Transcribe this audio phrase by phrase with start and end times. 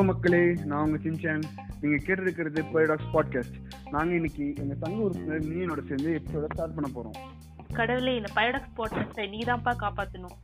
[0.00, 1.42] Hello மக்களே நான் உங்க சின்சான்
[1.80, 3.56] நீங்க கேட்டு இருக்கிறது பைடாக்ஸ் பாட்காஸ்ட்
[3.90, 7.16] நாங்க இன்னைக்கு எங்க சங்க உறுப்பினர் நீனோட சேர்ந்து எபிசோட ஸ்டார்ட் பண்ண போறோம்.
[7.74, 10.36] கடவுளே இந்த பைடாக்ஸ் பாட்காஸ்டை நீ தான்ப்பா காப்பாத்தணும்.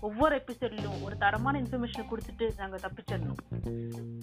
[0.00, 3.38] ஒவ்வொரு எபிசோட்லயும் ஒரு தரமான இன்ஃபர்மேஷன் கொடுத்துட்டு நாங்க தப்பிச்சிடணும்.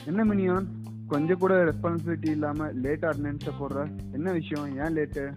[0.06, 0.66] என்ன மினியான்?
[1.08, 3.90] கொஞ்சம் கூட ரெஸ்பான்சிபிலிட்டி இல்லாம லேட்டா அட்டண்டன்ஸ போடுற?
[4.14, 4.70] என்ன விஷயம்?
[4.78, 5.34] ஏன் லேட்டு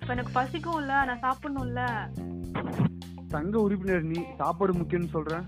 [0.00, 2.10] இப்ப எனக்கு பசிக்கும்ல நான் சாப்பிடணும்ல.
[3.26, 5.46] சங்க உறுப்பினர் நீ சாப்பாடு முக்கியம்னு சொல்ற?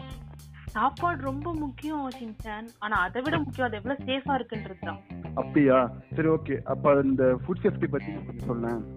[0.77, 2.67] சாப்பாடு ரொம்ப முக்கியம் சின்சான்.
[2.79, 5.01] ஆனா அதை விட முக்கியம் அது எவ்வளவு சேஃபா இருக்குன்றது தான்.
[5.35, 5.93] அப்படியா?
[6.15, 8.95] சரி ஓகே அப்ப இந்த ஃபுட் சேஃப்டி பத்தி கொஞ்சம் சொல்லேன்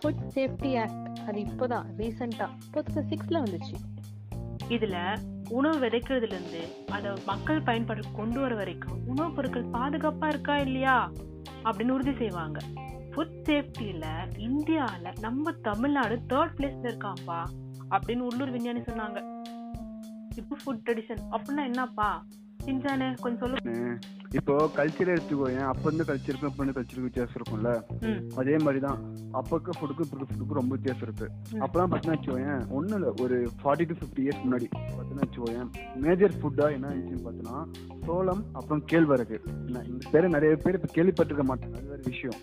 [0.00, 3.76] ஃபுட் சேஃப்டி ஆக்ட் அது இப்போதான் ரீசெண்டா டூ தௌசண்ட் சிக்ஸ்ல வந்துச்சு.
[4.68, 5.16] இதுல
[5.48, 11.10] உணவு விதைக்கிறதுல இருந்து அதை மக்கள் பயன்பாடு கொண்டு வர வரைக்கும் உணவுப் பொருட்கள் பாதுகாப்பா இருக்கா இல்லையா?
[11.64, 12.58] அப்படின்னு உறுதி செய்வாங்க.
[13.14, 14.04] ஃபுட் சேஃப்டியில
[14.38, 17.44] இந்தியால நம்ம தமிழ்நாடு தேர்ட் பிளேஸ்ல இருக்காம்பா
[17.90, 19.37] அப்படின்னு உள்ளூர் விஞ்ஞானி சொன்னாங்க.
[20.40, 22.10] இப்போ ஃபுட் ட்ரெடிஷன் அப்படின்னா என்னப்பா?
[22.66, 23.58] சின்சானே கொஞ்சம் சொல்லு.
[24.38, 27.70] இப்போ கல்ச்சரே எடுத்துக்கோ ஏன் அப்ப இருந்து கல்ச்சருக்கும் இப்ப இருந்து கல்ச்சருக்கு வித்தியாசம் இருக்கும்ல?
[28.40, 28.98] அதே மாதிரி தான்
[29.40, 31.26] அப்பக்கு ஃபுட்டுக்கும் இப்போ ஃபுட்டுக்கும் ரொம்ப வித்தியாசம் இருக்கு.
[31.64, 33.12] அப்பெல்லாம் பார்த்தீங்கன்னா வச்சுக்கோயேன் ஒன்றும் இல்லை.
[33.24, 35.70] ஒரு ஃபார்ட்டி டு ஃபிஃப்டி இயர்ஸ் முன்னாடி பார்த்தீங்கன்னா வச்சுக்கோயேன்
[36.04, 37.58] மேஜர் ஃபுட்டாக என்ன இருந்துச்சுன்னு பார்த்தீங்கன்னா
[38.08, 39.38] சோளம் அப்புறம் கேழ்வரகு.
[39.68, 41.76] இந்த பேர் நிறைய பேர் இப்போ கேள்விப்பட்டிருக்க மாட்டாங்க.
[41.80, 42.38] அது வேற விஷயம்.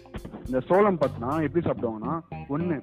[0.47, 2.15] இந்த சோளம் பார்த்தீங்கன்னா எப்படி சாப்பிடுவாங்கன்னா
[2.55, 2.77] ஒன்று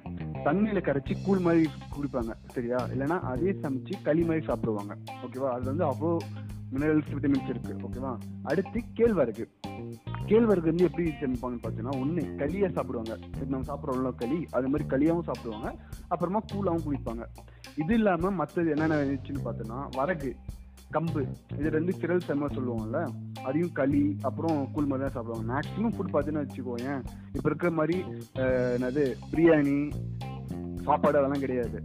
[0.45, 1.63] தண்ணியில் கரைச்சி கூழ் மாதிரி
[1.93, 2.79] குடிப்பாங்க சரியா?
[2.93, 4.93] இல்லைன்னா அதே சமைச்சு களி மாதிரி சாப்பிடுவாங்க.
[5.25, 5.49] ஓகேவா?
[5.55, 6.11] அது வந்து அவ்வளோ
[6.73, 7.73] மினரல்ஸ் விட்டமின்ஸ் இருக்கு.
[7.87, 8.11] ஓகேவா?
[8.51, 9.45] அடுத்து கேழ்வரகு.
[10.29, 13.13] கேழ்வரகு வந்து எப்படி சமைப்பாங்கன்னு பார்த்தீங்கன்னா ஒன்று களியா சாப்பிடுவாங்க.
[13.51, 15.69] நம்ம சாப்பிட்றோம்ல களி அது மாதிரி களியாகவும் சாப்பிடுவாங்க.
[16.13, 17.25] அப்புறமா கூழாகவும் குடிப்பாங்க.
[17.83, 20.31] இது இல்லாமல் மற்றது என்னென்ன இருந்துச்சுன்னு பார்த்தோன்னா வரகு
[20.95, 21.21] கம்பு
[21.59, 22.99] இது ரெண்டு சிரல் செம்ம சொல்லுவாங்கல்ல
[23.47, 25.45] அதையும் களி அப்புறம் கூழ் மாதிரி தான் சாப்பிடுவாங்க.
[25.53, 27.01] மேக்ஸிமம் ஃபுட் பார்த்தீங்கன்னா வச்சுக்கோயேன்
[27.37, 27.97] இப்போ இருக்கிற மாதிரி
[28.77, 29.77] என்னது பிரியாணி
[30.83, 31.77] சாப்பாடு அதெல்லாம் கிடையாது.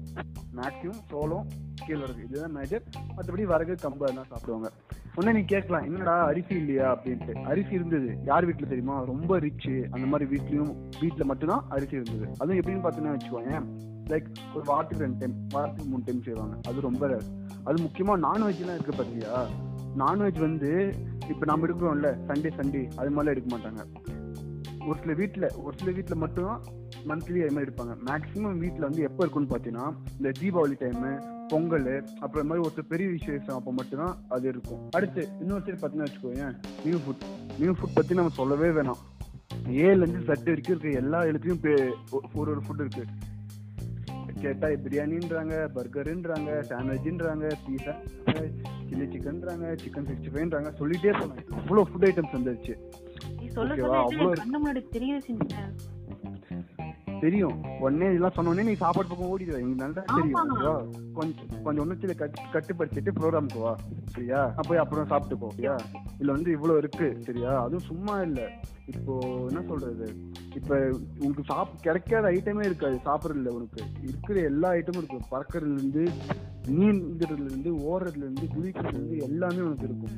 [0.56, 1.48] மேக்ஸிமம் சோளம்
[1.86, 2.22] கேழ்வரகு.
[2.28, 2.82] இதுதான் மேஜர்
[3.16, 4.70] மற்றபடி வரகு கம்பு அதெல்லாம் சாப்பிடுவாங்க.
[5.14, 6.86] உடனே நீ கேட்கலாம் என்னடா அரிசி இல்லையா?
[6.96, 7.32] அப்படின்ட்டு.
[7.42, 8.18] அரிசி இருந்தது.
[8.24, 8.96] யார் வீட்டில் தெரியுமா?
[9.04, 12.26] ரொம்ப ரிச்சு அந்த மாதிரி வீட்லேயும் வீட்டில் மட்டும்தான் அரிசி இருந்தது.
[12.38, 13.62] அதுவும் எப்படின்னு பார்த்தீங்கன்னா வச்சுக்கோங்க
[14.10, 16.56] லைக் ஒரு வாரத்துக்கு ரெண்டு டைம் வாரத்துக்கு மூணு டைம் செய்வாங்க.
[16.68, 17.18] அது ரொம்ப
[17.64, 19.46] அது முக்கியமாக நான்வெஜ்லாம் இருக்கு பார்த்தியா
[19.98, 20.94] நான்வெஜ் வந்து
[21.28, 23.82] இப்போ நம்ம எடுக்கிறோம்ல சண்டே சண்டே அது மாதிரிலாம் எடுக்க மாட்டாங்க.
[24.88, 26.62] ஒரு சில வீட்டில் ஒரு சில வீட்டில் மட்டும்தான்
[27.08, 27.96] மந்த்லி அது மாதிரி எடுப்பாங்க.
[28.06, 31.10] மேக்ஸிமம் வீட்டில் வந்து எப்போ இருக்குன்னு பார்த்தீங்கன்னா இந்த தீபாவளி டைமு
[31.48, 34.88] பொங்கல் அப்புறம் இந்த மாதிரி ஒருத்தர் பெரிய விசேஷம் அப்போ மட்டும்தான் அது இருக்கும்.
[34.90, 36.54] அடுத்து இன்னொரு சைடு பார்த்தீங்கன்னா வச்சுக்கோங்க
[36.84, 37.24] நியூ ஃபுட்
[37.58, 39.00] நியூ ஃபுட் பற்றி நம்ம சொல்லவே வேணாம்.
[39.68, 41.92] ஏழுலேருந்து சட்டு வரைக்கும் இருக்கு எல்லா எழுத்துலையும் பே-
[42.34, 43.04] ஒரு ஒரு ஃபுட் இருக்கு.
[44.40, 47.94] கேட்டா பிரியாணின்றாங்க பர்கருன்றாங்க சாண்ட்விச்ன்றாங்க பீஸா
[48.90, 52.74] சில்லி சிக்கன்றாங்க சிக்கன் சிக்ஸ்டி ஃபைவ்ன்றாங்க சொல்லிட்டே போனாங்க இவ்வளோ ஃபுட் ஐட்டம்ஸ் வந்துருச்சு.
[53.58, 55.72] சொல்ல சொல்ல அவ்வளவு எனக்கு கண்ணு முன்னாடி தெரியுது சின்சான்
[57.20, 57.64] தெரியும்.
[57.80, 59.56] உடனே இதெல்லாம் சொன்ன உடனே நீ சாப்பாடு பக்கம் ஓடிடுவ.
[59.58, 61.12] எங்களுக்கு நல்லா தெரியும்?
[61.12, 63.76] கொஞ்சம் கொஞ்சம் ஒன்றுச்சில கட்டு கட்டுப்படுத்திட்டு ப்ரோக்ராமுக்கு வா.
[64.04, 64.54] சரியா?
[64.68, 65.48] போய் அப்புறம் சாப்பிட்டுக்கோ.
[65.48, 65.76] சரியா?
[66.18, 67.18] இதுல வந்து இவ்வளவு இருக்கு.
[67.20, 67.62] சரியா?
[67.62, 68.40] அதுவும் சும்மா இல்ல.
[68.86, 69.14] இப்போ
[69.48, 70.06] என்ன சொல்றது?
[70.54, 70.78] இப்ப
[71.18, 73.00] உனக்கு சாப் கிடைக்காத ஐட்டமே இருக்காது.
[73.04, 73.82] சாப்பிட்றதுல உனக்கு.
[74.02, 75.20] இருக்கிற எல்லா ஐட்டமும் இருக்கு.
[75.30, 76.04] பறக்கறதுல இருந்து
[76.68, 80.16] நீந்துறதுல இருந்து ஓடுறதுல இருந்து குதிக்கிறதுல இருந்து எல்லாமே உனக்கு இருக்கும்.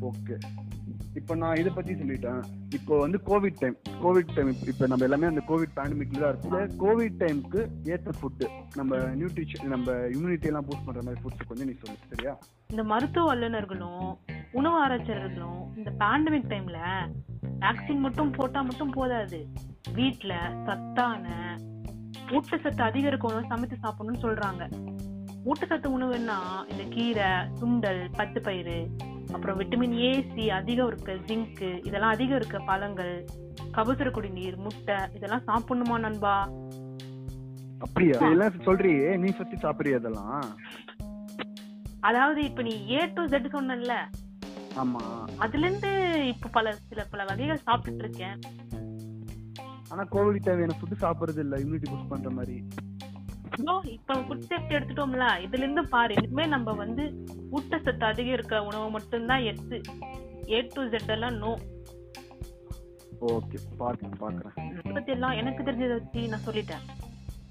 [0.00, 0.38] ஓகே.
[1.16, 2.38] இப்போ நான் இதை பத்தி சொல்லிட்டேன்.
[2.74, 7.18] இப்போ வந்து கோவிட் டைம் கோவிட் டைம் இப்போ நம்ம எல்லாமே அந்த கோவிட் பேண்டமிக்ல தான் இருக்கு கோவிட்
[7.22, 8.46] டைம்க்கு ஏற்ற ஃபுட்டு
[8.76, 12.34] நம்ம நியூட்ரிஷன் நம்ம இம்யூனிட்டி எல்லாம் பூஸ்ட் பண்ற மாதிரி ஃபுட்ஸ் கொஞ்சம் நீ சொல்லு சரியா?
[12.70, 14.08] இந்த மருத்துவ வல்லுநர்களும்
[14.52, 16.78] உணவு ஆராய்ச்சியாளர்களும் இந்த பேண்டமிக் டைம்ல
[17.60, 19.40] வேக்சின் மட்டும் போட்டா மட்டும் போதாது.
[19.94, 20.32] வீட்டுல
[20.64, 21.26] சத்தான
[22.32, 24.62] ஊட்டச்சத்து அதிகம் உணவு சமைத்து சாப்பிடணும்னு சொல்றாங்க.
[25.44, 27.30] ஊட்டச்சத்து உணவுன்னா இந்த கீரை
[27.60, 28.76] சுண்டல் பத்து பயிறு
[29.32, 33.14] அப்புறம் விட்டமின் ஏ சி அதிகம் இருக்க ஜிங்க் இதெல்லாம் அதிகம் இருக்க பழங்கள்.
[33.72, 36.34] கபசுர குடிநீர் முட்டை இதெல்லாம் சாப்பிடணுமா நண்பா?
[37.78, 38.16] அப்படியா?
[38.30, 40.44] எல்லாம் சொல்றியே நீ சுத்தி சாப்பிடுறிய அதெல்லாம்
[42.00, 43.94] அதாவது இப்ப நீ ஏ டு Z சொன்னல
[44.76, 45.02] ஆமா.
[45.36, 45.90] அதுல இருந்து
[46.26, 48.36] இப்ப பல சில பல வகைகள் சாப்பிட்டுட்டு இருக்கேன்.
[49.88, 52.56] ஆனா கோவிட் தேவையான ஃபுட் சாப்பிடுறது இல்ல இம்யூனிட்டி பூஸ்ட் பண்ற மாதிரி.
[53.84, 59.40] இப்ப ஃபுட் சேஃப்டி எடுத்துட்டோம்ல இதுல இருந்து பாரு இனிமே நம்ம வந்து ஊட்டச்சத்து அதிகம் இருக்க உணவு மட்டும்தான்
[59.40, 59.82] எத்து
[60.50, 61.58] ஏ டு Z எல்லாம் நோ
[63.20, 65.06] ஓகே பாக்குறேன் பாக்குறேன்.
[65.06, 66.84] எல்லாம் எனக்கு தெரிஞ்சதை வச்சு நான் சொல்லிட்டேன்.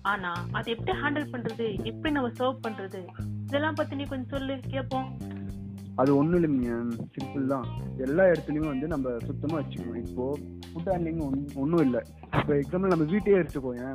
[0.02, 3.02] ஆனா அதை எப்படி ஹேண்டில் பண்றது எப்படி நம்ம சர்வ் பண்றது
[3.48, 5.31] இதெல்லாம் பத்தி நீ கொஞ்சம் சொல்லு கேப்போம்.
[6.02, 6.72] அது ஒன்றும் இல்லைங்க
[7.14, 7.66] சிம்பிள் தான்.
[7.98, 10.08] எல்லா இடத்துலையுமே வந்து நம்ம சுத்தமாக வச்சுக்கணும்.
[10.08, 10.26] இப்போ
[10.74, 11.22] ஃபுட் ஹேண்ட்லிங்
[11.56, 12.02] ஒன்றும் இல்லை.
[12.38, 13.86] இப்போ எக்ஸாம்பிள் நம்ம வீட்டையே எடுத்துக்கோங்க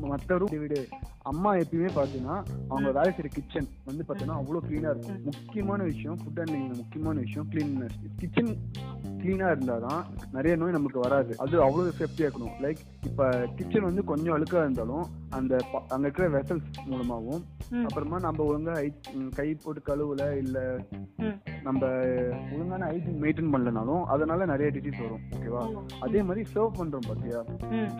[0.00, 0.78] மற்ற ரூம் வீடு
[1.22, 2.36] அம்மா எப்பயுமே பார்த்தீங்கன்னா
[2.68, 5.20] அவங்க வேலை செய்கிற கிச்சன் வந்து பார்த்தீங்கன்னா அவ்வளோ க்ளீனாக இருக்கும்.
[5.24, 8.52] முக்கியமான விஷயம் ஃபுட் ஹேண்ட்லிங் முக்கியமான விஷயம் க்ளீன்னஸ் கிச்சன்
[9.20, 10.02] க்ளீனாக இருந்தால் தான்
[10.32, 11.38] நிறைய நோய் நமக்கு வராது.
[11.38, 12.56] அது அவ்வளோ சேஃப்டியாக இருக்கணும்.
[12.62, 13.26] லைக் இப்போ
[13.56, 17.44] கிச்சன் வந்து கொஞ்சம் அழுக்காக இருந்தாலும் அந்த ப- இருக்கிற வெசல்ஸ் மூலமாகவும்
[17.82, 18.74] அப்புறமா நம்ம ஒழுங்கா
[19.34, 20.58] கை போட்டு கழுவுல இல்ல.
[21.62, 21.80] நம்ம
[22.54, 25.62] ஒழுங்கான ஹைஜீன் மெயின்டைன் பண்ணலனாலும் அதனால நிறைய டிசீஸ் வரும் ஓகேவா?
[26.00, 27.40] அதே மாதிரி சர்வ் பண்றோம் பாத்தியா.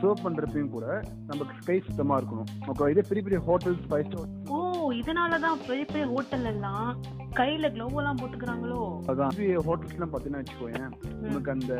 [0.00, 0.86] சர்வ் பண்றப்பையும் கூட
[1.26, 2.50] நமக்கு கை சுத்தமா இருக்கணும்.
[2.66, 6.88] ஓகே இதே பெரிய பெரிய ஹோட்டல்ஸ் ஃபைவ் ஸ்டார் ஓ இதனாலதான் பெரிய பெரிய ஹோட்டல்ல எல்லாம்
[7.34, 8.82] கையில க்ளவ் எல்லாம் போட்டுக்கிறாங்களோ?
[9.06, 9.34] அதான்.
[9.66, 10.90] ஹோட்டல்ஸ் எல்லாம் பாத்தீங்கன்னா வச்சுக்கோயேன்
[11.22, 11.72] உனக்கு அந்த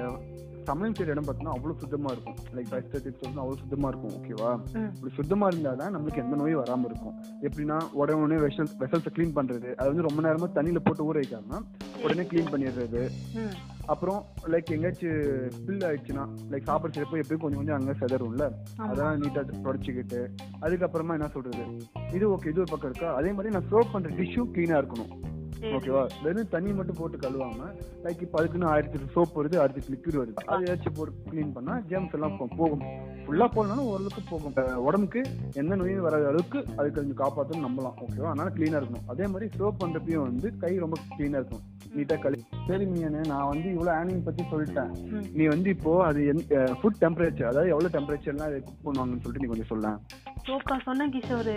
[0.70, 2.38] சமையல் செய்யற இடம் பார்த்தீங்கன்னா அவ்வளவு சுத்தமா இருக்கும்.
[2.56, 4.50] லைக் ஃபைவ் ஸ்டார் சிக்ஸ் அவ்வளவு சுத்தமா இருக்கும் ஓகேவா.
[4.96, 7.14] இப்படி சுத்தமா இருந்தாதான் நம்மளுக்கு எந்த நோயும் வராம இருக்கும்.
[7.46, 9.70] எப்படின்னா உடனே உடனே வெசல்ஸ் வெசல்ஸை க்ளீன் பண்றது.
[9.78, 11.62] அது வந்து ரொம்ப நேரமா தண்ணியில போட்டு ஊற வைக்காம
[12.04, 13.02] உடனே க்ளீன் பண்ணிடுறது.
[13.94, 14.20] அப்புறம்
[14.52, 15.18] லைக் எங்கேயாச்சும்
[15.56, 18.46] ஸ்பில் ஆயிடுச்சுன்னா லைக் சாப்பிட செய்யப்போ எப்பயும் கொஞ்சம் கொஞ்சம் அங்கே செதறும்ல.
[18.86, 20.20] அதெல்லாம் நீட்டா தொடச்சிக்கிட்டு
[20.64, 21.64] அதுக்கப்புறமா என்ன சொல்றது?
[22.16, 23.10] இது ஓகே இது ஒரு பக்கம் இருக்கா?
[23.20, 25.12] அதே மாதிரி நான் சர்வ் பண்ற டிஷ்ஷும் கிளீனா இருக்கணும்.
[25.76, 27.69] ஓகேவா வெறும் தண்ணி மட்டும் போட்டு கழுவாம
[28.05, 30.35] லைக் இப்போ அதுக்குன்னு ஆயிரத்தி சோப் வருது அடுத்து லிக்விட் வருது.
[30.53, 32.82] அது ஏதாச்சும் போட்டு க்ளீன் பண்ணா ஜெம்ஸ் எல்லாம் போகும்.
[33.26, 34.55] ஃபுல்லா போகலனாலும் ஓரளவுக்கு போகும்.
[34.88, 35.20] உடம்புக்கு
[35.61, 39.08] எந்த நோயும் வராத அளவுக்கு அது கொஞ்சம் காப்பாற்றணும் நம்பலாம் ஓகேவா அதனால க்ளீனா இருக்கணும்.
[39.14, 41.64] அதே மாதிரி சோப் பண்றப்பையும் வந்து கை ரொம்ப க்ளீனா இருக்கும்
[41.97, 42.38] நீட்டா கழு
[42.69, 44.93] சரி மீனு நான் வந்து இவ்வளவு ஆனிங் பத்தி சொல்லிட்டேன்.
[45.38, 46.23] நீ வந்து இப்போ அது
[46.81, 49.99] ஃபுட் டெம்பரேச்சர் அதாவது எவ்வளவு டெம்பரேச்சர்லாம் குக் பண்ணுவாங்கன்னு சொல்லிட்டு நீ கொஞ்சம் சொல்லேன்.
[50.49, 51.55] சோக்கா சொன்ன கிஷோர்.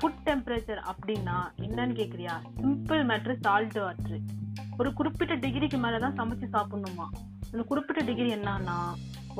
[0.00, 2.34] ஃபுட் டெம்பரேச்சர் அப்படின்னா என்னன்னு கேக்குறியா?
[2.60, 4.18] சிம்பிள் மேட்ரு சால்ட் வாட்டர்
[4.80, 7.06] ஒரு குறிப்பிட்ட டிகிரிக்கு மேலதான் சமைச்சு சாப்பிடணுமா?
[7.50, 8.76] அந்த குறிப்பிட்ட டிகிரி என்னன்னா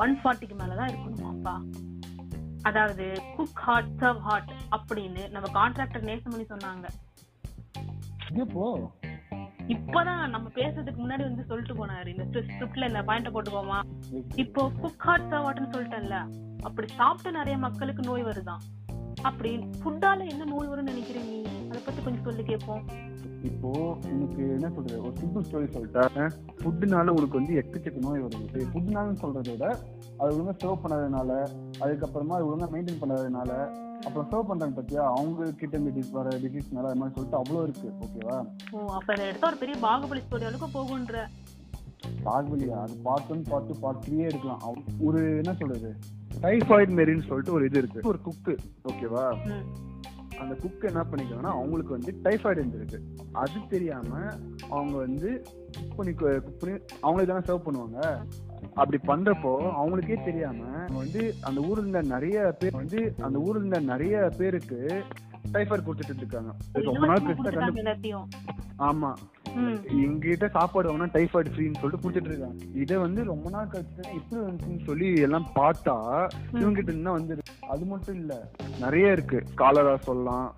[0.02, 1.55] ஒன் ஃபார்ட்டிக்கு மேலதான் இருக்கணுமாப்பா
[2.69, 3.05] அதாவது
[3.37, 6.87] குக் ஹாட் சர்வ் ஹாட் அப்படின்னு நம்ம கான்ட்ராக்டர் நேசமணி சொன்னாங்க.
[8.43, 8.64] இப்போ
[9.75, 12.08] இப்பதான் நம்ம பேசுறதுக்கு முன்னாடி வந்து சொல்லிட்டு போனாரு.
[12.14, 13.78] இந்த ஸ்கிரிப்ட்ல இந்த பாயிண்ட போட்டுக்கோமா
[14.43, 16.19] இப்போ குக் ஹாட் சர்வ் ஹாட்னு சொல்லிட்டேன்ல.
[16.69, 18.64] அப்படி சாப்பிட்டு நிறைய மக்களுக்கு நோய் வருதாம்
[19.23, 19.50] அப்படி
[19.81, 21.32] ஃபுட்டால என்ன நோய் வரும்னு நினைக்கிறீங்க
[21.70, 22.82] அதை பத்தி கொஞ்சம் சொல்லி கேட்போம்.
[23.49, 23.70] இப்போ
[24.12, 25.03] உனக்கு என்ன சொல்றது?
[25.03, 26.31] ஒரு சிம்பிள் ஸ்டோரி சொல்லிட்டேன்
[26.61, 28.65] ஃபுட்டுனால உனக்கு வந்து எக்கச்சக்க நோய் வருது.
[28.73, 29.67] ஃபுட்னாலும் சொல்றதை விட
[30.20, 31.31] அது ஒழுங்கா சர்வ் பண்ணாதனால
[31.82, 33.50] அதுக்கப்புறமா அது ஒழுங்கா மெயின்டைன் பண்ணாதனால
[34.06, 35.03] அப்புறம் சர்வ் பண்றாங்க பத்தியா?
[35.17, 37.88] அவங்க கிட்ட இருந்து வர டிசீஸ்னால அது மாதிரி சொல்லிட்டு அவ்வளோ இருக்கு.
[38.05, 38.38] ஓகேவா
[38.73, 41.17] ஓ அப்ப இதை எடுத்தா ஒரு பெரிய பாகுபலி ஸ்டோரி அளவுக்கு போகுன்ற
[42.25, 42.76] பாகுபலியா?
[42.85, 44.62] அது part one part two part த்ரீயே எடுக்கலாம்
[45.09, 45.91] ஒரு என்ன சொல்றது?
[46.43, 48.00] டைஃபாய்டு மெரின்னு சொல்லிட்டு ஒரு இது இருக்கு.
[48.05, 48.52] ஒரு குக்கு
[48.85, 49.25] ஓகேவா.
[50.38, 52.99] அந்த குக் என்ன பண்ணிக்கிறாங்கன்னா அவங்களுக்கு வந்து டைஃபாய்டு இருந்திருக்கு.
[53.32, 54.11] அது தெரியாம
[54.69, 55.43] அவங்க வந்து
[55.79, 57.99] குக் பண்ணி குக் பண்ணி அவங்களே தானே சர்வ் பண்ணுவாங்க.
[58.75, 60.62] அப்படி பண்றப்போ அவங்களுக்கே தெரியாம
[60.93, 64.79] வந்து அந்த ஊர்ல இருந்த நிறைய பேர் வந்து அந்த ஊர்ல இருந்த நிறைய பேருக்கு
[65.52, 66.50] டைஃபாய்டு கொடுத்துட்டு இருக்காங்க
[66.84, 67.20] ரொம்ப நாள்
[68.79, 69.11] ஆமா.
[69.55, 69.79] ம்.
[70.05, 72.65] எங்ககிட்ட சாப்பாடு வாங்கினா டைஃபாய்டு ஃப்ரீன்னு சொல்லிட்டு கொடுத்துட்டு இருக்காங்க.
[72.75, 75.97] இதை வந்து ரொம்ப நாள் கழிச்சு இப்படி வந்துச்சுன்னு சொல்லி எல்லாம் பார்த்தா
[76.50, 78.50] இவங்க கிட்ட இருந்தா வந்து அது மட்டும் இல்ல
[78.81, 79.43] நிறைய இருக்கு.
[79.55, 80.55] காலரா சொல்லலாம்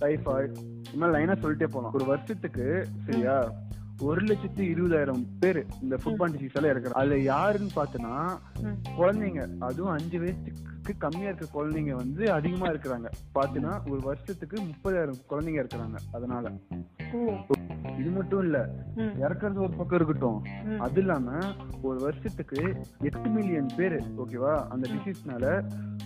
[0.00, 1.92] டைஃபாய்டு இந்த மாதிரி லைனா சொல்லிட்டே போலாம்.
[1.92, 3.52] ஒரு வருஷத்துக்கு சரியா?
[4.00, 8.28] ஒரு லட்சத்தி இருபதாயிரம் பேர் இந்த ஃபுட்பால் டிசீஸ் எல்லாம் இருக்கிறாங்க அதுல யாருன்னு பார்த்தனா
[8.60, 9.00] ம்.
[9.00, 9.56] குழந்தைங்க.
[9.60, 13.08] அதுவும் அஞ்சு வயசுக்கு கம்மியா இருக்க குழந்தைங்க வந்து அதிகமா இருக்கிறாங்க.
[13.34, 15.96] பாத்தீங்கன்னா ஒரு வருஷத்துக்கு முப்பதாயிரம் குழந்தைங்க இருக்கிறாங்க.
[16.12, 16.52] அதனால.
[18.00, 18.58] இது மட்டும் இல்ல.
[19.20, 20.38] இறக்குறது ஒரு பக்கம் இருக்கட்டும்.
[20.80, 21.28] அது இல்லாம
[21.82, 22.60] ஒரு வருஷத்துக்கு
[23.02, 25.44] எட்டு மில்லியன் பேர் ஓகேவா அந்த டிசீஸ்னால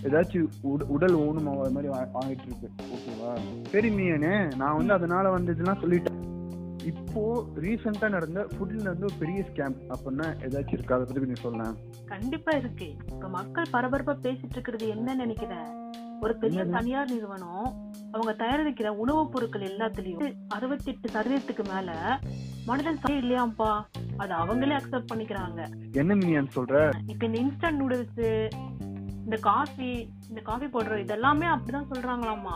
[0.03, 3.31] ஏதாச்சும் உட- உடல் ஊனமா அது மாதிரி வாங்கிட்டு இருக்கு ஓகேவா
[3.71, 6.21] சரி மீனே நான் வந்து அதனால வந்ததுலாம் சொல்லிட்டேன்.
[6.85, 7.21] இப்போ
[7.57, 10.95] ரீசெண்டா நடந்த ஃபுட்ல இருந்து ஒரு பெரிய ஸ்கேம் அப்படின்னா ஏதாச்சும் இருக்கா?
[10.95, 11.75] அதை பத்தி கொஞ்சம் சொல்லலாம்
[12.05, 12.87] கண்டிப்பா இருக்கு.
[13.07, 15.53] இப்ப மக்கள் பரபரப்பா பேசிட்டு இருக்கிறது என்ன நினைக்கிற
[16.21, 16.61] ஒரு பெரிய?
[16.69, 17.65] தனியார் நிறுவனம்
[18.15, 21.89] அவங்க தயாரிக்கிற உணவுப் பொருட்கள் எல்லாத்துலயும் அறுபத்தி எட்டு சதவீதத்துக்கு மேல
[22.65, 23.71] மனிதன் சாப்பிட இல்லையாம்பா
[24.17, 25.59] அது அவங்களே அக்செப்ட் பண்ணிக்கிறாங்க.
[25.93, 26.75] என்ன மீனியான்னு சொல்ற?
[27.07, 28.21] இப்ப இந்த இன்ஸ்டன்ட் நூடுல்ஸ்
[29.25, 29.89] இந்த காஃபி
[30.29, 32.55] இந்த காஃபி பவுடர் இதெல்லாமே அப்படிதான் சொல்றாங்களாமா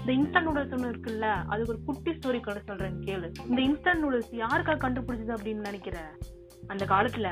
[0.00, 3.28] இந்த இன்ஸ்டன்ட் நூடுல்ஸ் ஒண்ணு இருக்குல்ல அதுக்கு ஒரு குட்டி ஸ்டோரி கூட சொல்றேன் கேளு.
[3.48, 5.96] இந்த இன்ஸ்டன்ட் நூடுல்ஸ் யாருக்காக கண்டுபிடிச்சது அப்படின்னு நினைக்கிற?
[6.66, 7.28] அந்த காலத்துல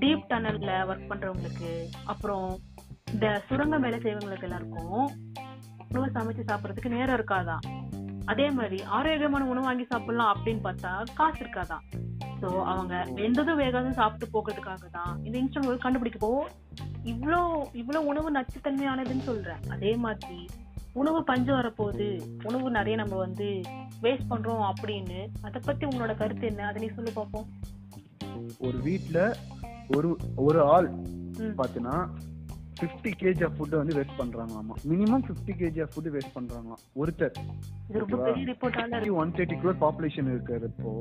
[0.00, 1.72] டீப் டனல்ல ஒர்க் பண்றவங்களுக்கு
[2.04, 2.48] அப்புறம்
[3.12, 5.00] இந்த சுரங்க வேலை செய்வங்களுக்கு எல்லாருக்கும்
[5.90, 7.62] உணவு சமைச்சு சாப்பிடறதுக்கு நேரம் இருக்காதான்
[8.26, 11.84] அதே மாதிரி ஆரோக்கியமான உணவு வாங்கி சாப்பிடலாம் அப்படின்னு பார்த்தா காசு இருக்காதான்
[12.40, 16.30] சோ அவங்க வெந்ததும் வேகாதும் சாப்பிட்டு போகிறதுக்காக தான் இந்த இன்ஸ்டன்ட் கண்டுபிடிக்கப்போ
[17.04, 17.40] இவ்ளோ
[17.74, 19.62] இவ்ளோ உணவு நச்சுத்தன்மையானதுன்னு சொல்றேன்.
[19.70, 20.38] அதே மாதிரி
[20.94, 22.06] உணவு பஞ்சம் வரப்போகுது.
[22.44, 23.46] உணவு நிறைய நம்ம வந்து
[24.02, 25.18] வேஸ்ட் பண்றோம் அப்படின்னு.
[25.42, 26.66] அத பத்தி உங்களோட கருத்து என்ன?
[26.66, 27.46] அதை நீ சொல்லி பார்ப்போம்
[28.60, 29.18] ஒரு வீட்ல
[29.96, 30.88] ஒரு ஒரு ஆள்
[31.40, 31.54] ம்.
[32.80, 36.82] 50 கேஜி ஆஃப் ஃபுட்டை வந்து waste பண்றாங்களாமா minimum 50 KG of food waste பண்றாங்களாம்.
[36.96, 37.34] ஒருத்தர்.
[39.16, 40.92] ஒன் தேர்ட்டி க்ரோர் பாப்புலேஷன் இருக்கிறப்போ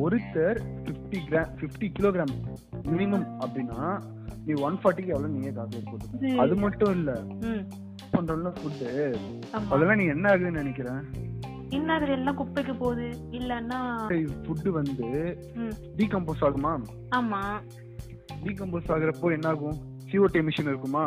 [0.00, 2.34] ஒருத்தர் 50 கிராம் 50 கிலோகிராம்
[2.88, 3.80] மினிமம் அப்படின்னா
[4.46, 7.10] நீ ஒன் ஃபார்ட்டிக்கு எவ்வளவு நீயே கால்குலேட் போட்டு அது மட்டும் இல்ல.
[8.12, 8.88] பண்றோம்ல ஃபுட்டு.
[9.66, 11.02] அதெல்லாம் நீ என்ன ஆகுதுன்னு நினைக்கிறேன்
[11.70, 13.06] இன்னும் அதுல எல்லாம் குப்பைக்கு போகுது.
[13.30, 13.78] இல்லன்னா
[14.44, 15.06] ஃபுட்டு வந்து
[15.98, 16.72] டீகம்போஸ் ஆகுமா?
[17.16, 17.40] ஆமா.
[18.44, 19.78] டீகம்போஸ் ஆகுறப்போ என்ன ஆகும்?
[20.08, 21.04] CO2 எமிஷன் இருக்குமா?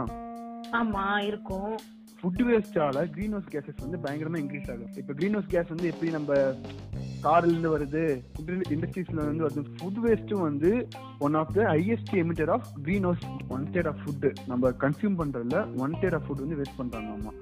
[0.80, 1.72] ஆமா இருக்கும்.
[2.18, 6.10] ஃபுட் வேஸ்டால கிரீன் ஹவுஸ் கேசஸ் வந்து பயங்கரமா இன்க்ரீஸ் ஆகும் இப்போ கிரீன் ஹவுஸ் கேஸ் வந்து எப்படி
[6.12, 6.34] நம்ம
[7.24, 8.04] கார்ல இருந்து வருது
[8.70, 10.72] இண்டஸ்ட்ரீஸ்ல இருந்து வருது ஃபுட் வேஸ்ட்டும் வந்து
[11.20, 12.68] one of the highest emitter of
[13.10, 17.10] greenhouse one third of food நம்ம கன்சியூம் பண்றதுல ஒன் தேர்ட் ஆஃப் ஃபுட் வந்து வேஸ்ட் பண்றாங்க
[17.16, 17.34] ஆமா.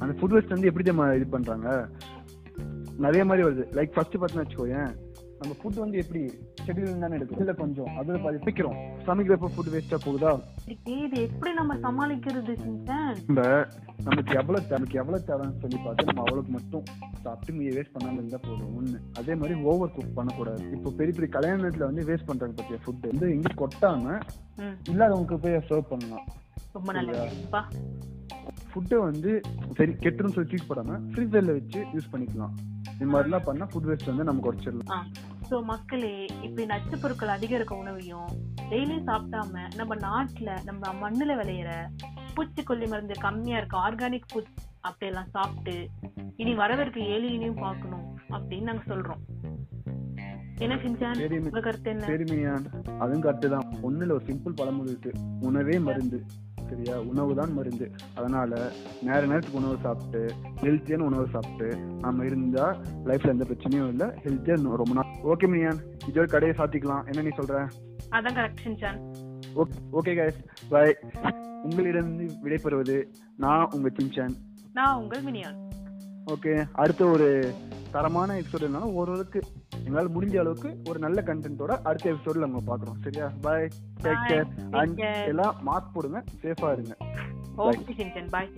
[0.00, 1.68] அந்த ஃபுட் வேஸ்ட் வந்து எப்படி நம்ம இது பண்றாங்க?
[2.98, 3.64] நிறைய மாதிரி வருது.
[3.76, 4.92] லைக் ஃபர்ஸ்ட் பார்த்தீங்கன்னா வச்சுக்கோயேன்
[5.38, 6.20] நம்ம ஃபுட் வந்து எப்படி
[6.66, 8.76] ஷெட்யூல் தானே எடுக்கும் இல்ல கொஞ்சம் அதுல பாதி பிக்கிறோம்.
[9.06, 10.40] சமைக்கிறப்ப ஃபுட் வேஸ்டா போகுதா?
[10.66, 13.42] இது எப்படி நம்ம சமாளிக்கிறது நம்ம
[14.04, 16.84] நமக்கு எவ்வளவு நமக்கு எவ்வளவு தேவைன்னு சொல்லி பார்த்து நம்ம அவ்வளவுக்கு மட்டும்
[17.22, 18.98] சாப்பிட்டு மீ வேஸ்ட் பண்ணாம இருந்தா போதும் ஒண்ணு.
[19.18, 20.70] அதே மாதிரி ஓவர் குக் பண்ணக்கூடாது.
[20.70, 24.20] இப்போ பெரிய பெரிய கல்யாணத்துல வந்து வேஸ்ட் பண்றாங்க பத்தியா ஃபுட் வந்து எங்கேயும் கொட்டாம
[24.56, 24.76] ம்.
[24.90, 26.26] இல்லாதவங்களுக்கு போய் சர்வ் பண்ணலாம்.
[26.72, 27.62] ரொம்ப நல்லதுப்பா
[28.70, 29.40] ஃபுட்டை வந்து
[29.74, 32.54] சரி கெட்டுன்னு சொல்லி தூக்கி போடாம ஃப்ரீசர்ல வச்சு யூஸ் பண்ணிக்கலாம்.
[33.00, 35.06] இது மாதிரிலாம் பண்ணா ஃபுட் வேஸ்ட் வந்து நம்ம குறைச்சிடலாம்.
[35.50, 38.28] சோ மக்களே இப்படி நச்சு பொருட்கள் அதிகம் இருக்க உணவையும்
[38.70, 41.70] டெய்லி சாப்பிடாம நம்ம நாட்டுல நம்ம மண்ணுல விளையிற
[42.36, 45.88] பூச்சிக்கொல்லி மருந்து கம்மியா இருக்க ஆர்கானிக் ஃபுட் அப்படியெல்லாம் சாப்பிட்டு
[46.36, 49.22] இனி வரவிருக்க ஏலியனையும் பார்க்கணும் அப்படின்னு நாங்க சொல்றோம்.
[50.58, 50.74] என்ன
[51.38, 52.04] உங்க கருத்து என்ன?
[52.98, 53.68] அதுவும் கரெக்டு தான்.
[53.82, 55.12] ஒண்ணுல ஒரு சிம்பிள் பழமொழி இருக்கு.
[55.40, 56.18] உணவே மருந்து.
[56.68, 57.00] சரியா?
[57.00, 57.90] உணவு தான் மருந்து.
[58.14, 58.70] அதனால
[59.02, 64.06] நேர நேரத்துக்கு உணவு சாப்பிட்டு ஹெல்த்தியான உணவு சாப்பிட்டு நம்ம இருந்தா லைஃப்ல எந்த பிரச்சனையும் இல்லை.
[64.06, 65.12] ஹெல்த்தியா ரொம்ப நாள்.
[65.24, 65.80] ஓகே மியான்
[66.12, 67.04] இதோட கடையை சாத்திக்கலாம்.
[67.12, 67.68] என்ன நீ சொல்ற?
[68.10, 68.98] அதான் correct Shinchan.
[69.92, 70.96] Okay guys bye
[71.62, 73.04] உங்களிடம் விடைபெறுவது
[73.36, 74.34] நான் உங்க சின்சான்.
[74.72, 75.58] நான் உங்கள் மினியான்.
[76.26, 77.54] ஓகே அடுத்த ஒரு
[77.90, 79.42] தரமான எபிசோடு இருந்தாலும் ஓரளவுக்கு
[79.84, 83.32] எங்களால் முடிஞ்ச அளவுக்கு ஒரு நல்ல கண்டென்ட்டோட அடுத்த எபிசோட்ல நம்ம பாக்குறோம் சரியா?
[83.40, 83.68] Bye
[84.02, 84.24] take.
[84.28, 84.98] Care and.
[85.26, 86.24] எல்லாம் மாஸ்க் போடுங்க.
[86.42, 86.94] சேஃபா இருங்க.
[87.56, 88.50] Okay bye